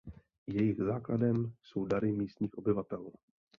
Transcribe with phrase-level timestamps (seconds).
[0.47, 3.11] Jejich základem jsou dary místních obyvatel.